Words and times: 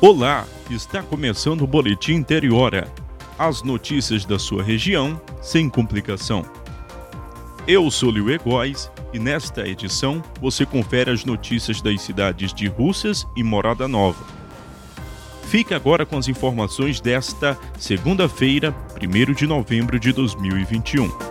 Olá, 0.00 0.46
está 0.70 1.02
começando 1.02 1.62
o 1.62 1.66
Boletim 1.66 2.12
Interiora. 2.12 2.86
As 3.36 3.64
notícias 3.64 4.24
da 4.24 4.38
sua 4.38 4.62
região 4.62 5.20
sem 5.42 5.68
complicação. 5.68 6.46
Eu 7.66 7.90
sou 7.90 8.08
Liu 8.08 8.30
Egóis 8.30 8.88
e 9.12 9.18
nesta 9.18 9.66
edição 9.66 10.22
você 10.40 10.64
confere 10.64 11.10
as 11.10 11.24
notícias 11.24 11.82
das 11.82 12.00
cidades 12.00 12.54
de 12.54 12.68
Russas 12.68 13.26
e 13.34 13.42
Morada 13.42 13.88
Nova. 13.88 14.24
Fique 15.48 15.74
agora 15.74 16.06
com 16.06 16.16
as 16.16 16.28
informações 16.28 17.00
desta 17.00 17.58
segunda-feira, 17.76 18.72
1 19.02 19.32
de 19.32 19.48
novembro 19.48 19.98
de 19.98 20.12
2021. 20.12 21.27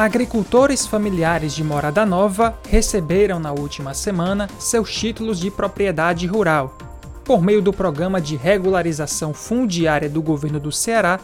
Agricultores 0.00 0.86
familiares 0.86 1.54
de 1.54 1.62
Morada 1.62 2.06
Nova 2.06 2.58
receberam 2.66 3.38
na 3.38 3.52
última 3.52 3.92
semana 3.92 4.48
seus 4.58 4.90
títulos 4.90 5.38
de 5.38 5.50
propriedade 5.50 6.26
rural. 6.26 6.74
Por 7.22 7.42
meio 7.42 7.60
do 7.60 7.70
Programa 7.70 8.18
de 8.18 8.34
Regularização 8.34 9.34
Fundiária 9.34 10.08
do 10.08 10.22
Governo 10.22 10.58
do 10.58 10.72
Ceará, 10.72 11.20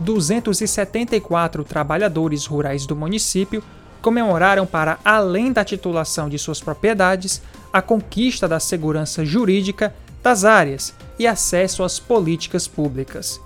274 0.00 1.64
trabalhadores 1.64 2.44
rurais 2.44 2.84
do 2.84 2.94
município 2.94 3.64
comemoraram, 4.02 4.66
para 4.66 4.98
além 5.02 5.50
da 5.50 5.64
titulação 5.64 6.28
de 6.28 6.38
suas 6.38 6.60
propriedades, 6.60 7.40
a 7.72 7.80
conquista 7.80 8.46
da 8.46 8.60
segurança 8.60 9.24
jurídica 9.24 9.94
das 10.22 10.44
áreas 10.44 10.92
e 11.18 11.26
acesso 11.26 11.82
às 11.82 11.98
políticas 11.98 12.68
públicas. 12.68 13.40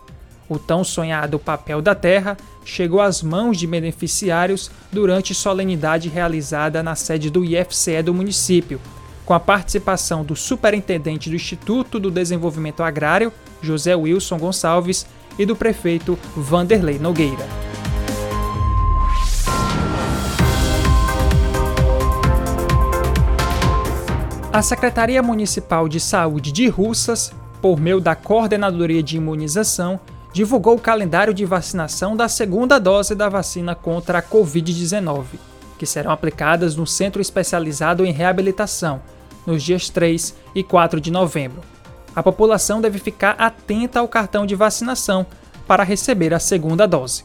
O 0.49 0.59
tão 0.59 0.85
sonhado 0.85 1.39
papel 1.39 1.81
da 1.81 1.95
terra 1.95 2.37
chegou 2.65 3.01
às 3.01 3.23
mãos 3.23 3.57
de 3.57 3.67
beneficiários 3.67 4.71
durante 4.91 5.35
solenidade 5.35 6.09
realizada 6.09 6.83
na 6.83 6.95
sede 6.95 7.31
do 7.31 7.45
IFCE 7.45 8.03
do 8.03 8.15
município, 8.15 8.81
com 9.25 9.35
a 9.35 9.41
participação 9.41 10.25
do 10.25 10.37
superintendente 10.37 11.31
do 11.31 11.37
Instituto 11.37 11.99
do 11.99 12.11
Desenvolvimento 12.11 12.83
Agrário, 12.83 13.33
José 13.63 13.95
Wilson 13.95 14.39
Gonçalves, 14.39 15.07
e 15.39 15.47
do 15.47 15.57
prefeito 15.57 16.19
Vanderlei 16.37 16.99
Nogueira. 16.99 17.47
A 24.53 24.61
Secretaria 24.61 25.23
Municipal 25.23 25.89
de 25.89 25.99
Saúde 25.99 26.53
de 26.53 26.69
Russas, 26.69 27.33
por 27.63 27.81
meio 27.81 27.99
da 27.99 28.15
Coordenadoria 28.15 29.03
de 29.03 29.17
Imunização, 29.17 29.99
divulgou 30.33 30.77
o 30.77 30.81
calendário 30.81 31.35
de 31.35 31.45
vacinação 31.45 32.17
da 32.17 32.29
segunda 32.29 32.79
dose 32.79 33.15
da 33.15 33.29
vacina 33.29 33.75
contra 33.75 34.19
a 34.19 34.23
Covid-19, 34.23 35.25
que 35.79 35.85
serão 35.85 36.11
aplicadas 36.11 36.75
no 36.75 36.87
Centro 36.87 37.21
Especializado 37.21 38.05
em 38.05 38.13
Reabilitação, 38.13 39.03
nos 39.47 39.63
dias 39.63 39.89
3 39.89 40.35
e 40.55 40.63
4 40.63 41.01
de 41.01 41.11
novembro. 41.11 41.61
A 42.15 42.23
população 42.23 42.81
deve 42.81 42.99
ficar 42.99 43.33
atenta 43.39 44.01
ao 44.01 44.09
cartão 44.09 44.47
de 44.47 44.55
vacinação 44.55 45.27
para 45.67 45.83
receber 45.83 46.33
a 46.33 46.39
segunda 46.39 46.87
dose. 46.87 47.25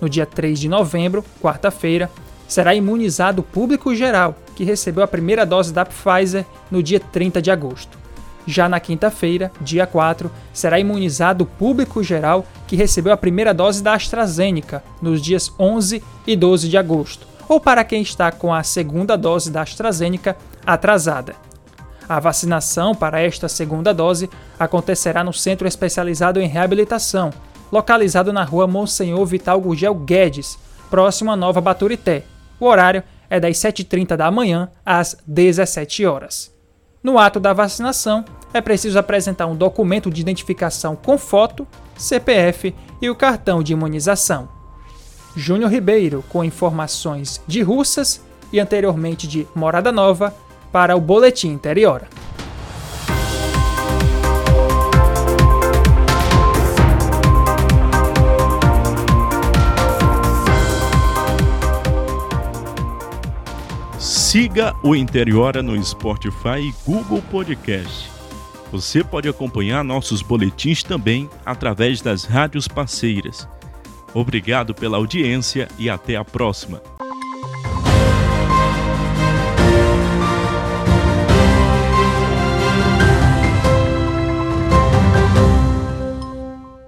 No 0.00 0.08
dia 0.08 0.26
3 0.26 0.58
de 0.58 0.68
novembro, 0.68 1.24
quarta-feira, 1.42 2.10
será 2.46 2.74
imunizado 2.74 3.40
o 3.40 3.44
público 3.44 3.94
geral 3.94 4.36
que 4.54 4.64
recebeu 4.64 5.02
a 5.02 5.08
primeira 5.08 5.44
dose 5.44 5.72
da 5.72 5.84
Pfizer 5.84 6.44
no 6.70 6.82
dia 6.82 7.00
30 7.00 7.42
de 7.42 7.50
agosto. 7.50 8.05
Já 8.46 8.68
na 8.68 8.78
quinta-feira, 8.78 9.50
dia 9.60 9.86
4, 9.86 10.30
será 10.52 10.78
imunizado 10.78 11.44
o 11.44 11.46
público 11.46 12.02
geral 12.02 12.46
que 12.66 12.76
recebeu 12.76 13.12
a 13.12 13.16
primeira 13.16 13.52
dose 13.52 13.82
da 13.82 13.94
AstraZeneca 13.94 14.84
nos 15.02 15.20
dias 15.20 15.52
11 15.58 16.02
e 16.26 16.36
12 16.36 16.68
de 16.68 16.76
agosto, 16.76 17.26
ou 17.48 17.58
para 17.58 17.82
quem 17.82 18.02
está 18.02 18.30
com 18.30 18.54
a 18.54 18.62
segunda 18.62 19.16
dose 19.16 19.50
da 19.50 19.62
AstraZeneca 19.62 20.36
atrasada. 20.64 21.34
A 22.08 22.20
vacinação 22.20 22.94
para 22.94 23.20
esta 23.20 23.48
segunda 23.48 23.92
dose 23.92 24.30
acontecerá 24.58 25.24
no 25.24 25.32
Centro 25.32 25.66
Especializado 25.66 26.40
em 26.40 26.46
Reabilitação, 26.46 27.32
localizado 27.72 28.32
na 28.32 28.44
rua 28.44 28.68
Monsenhor 28.68 29.26
Vital 29.26 29.60
Gurgel 29.60 29.94
Guedes, 29.94 30.56
próximo 30.88 31.32
à 31.32 31.36
Nova 31.36 31.60
Baturité. 31.60 32.22
O 32.60 32.66
horário 32.66 33.02
é 33.28 33.40
das 33.40 33.56
7h30 33.56 34.16
da 34.16 34.30
manhã 34.30 34.70
às 34.84 35.16
17 35.26 36.06
horas. 36.06 36.54
No 37.02 37.18
ato 37.18 37.38
da 37.38 37.52
vacinação, 37.52 38.24
é 38.56 38.60
preciso 38.60 38.98
apresentar 38.98 39.46
um 39.46 39.54
documento 39.54 40.10
de 40.10 40.20
identificação 40.20 40.96
com 40.96 41.18
foto, 41.18 41.66
CPF 41.96 42.74
e 43.00 43.10
o 43.10 43.14
cartão 43.14 43.62
de 43.62 43.72
imunização. 43.72 44.48
Júnior 45.36 45.70
Ribeiro, 45.70 46.24
com 46.28 46.42
informações 46.42 47.42
de 47.46 47.62
Russas 47.62 48.22
e 48.52 48.58
anteriormente 48.58 49.26
de 49.26 49.46
Morada 49.54 49.92
Nova, 49.92 50.34
para 50.72 50.96
o 50.96 51.00
Boletim 51.00 51.48
Interior. 51.48 52.06
Siga 63.98 64.74
o 64.82 64.94
Interiora 64.94 65.62
no 65.62 65.82
Spotify 65.82 66.58
e 66.60 66.74
Google 66.84 67.22
Podcast. 67.30 68.15
Você 68.72 69.04
pode 69.04 69.28
acompanhar 69.28 69.84
nossos 69.84 70.22
boletins 70.22 70.82
também 70.82 71.30
através 71.44 72.00
das 72.00 72.24
rádios 72.24 72.66
parceiras. 72.66 73.48
Obrigado 74.12 74.74
pela 74.74 74.96
audiência 74.96 75.68
e 75.78 75.88
até 75.88 76.16
a 76.16 76.24
próxima. 76.24 76.82